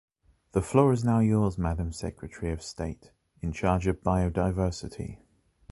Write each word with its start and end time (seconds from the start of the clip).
The 0.53 0.63
floor 0.63 0.93
is 0.93 1.03
now 1.03 1.19
yours, 1.19 1.59
Madam 1.59 1.91
Secretary 1.91 2.51
of 2.51 2.63
State, 2.63 3.11
in 3.43 3.51
charge 3.51 3.85
of 3.85 4.01
biodiversity. 4.01 5.19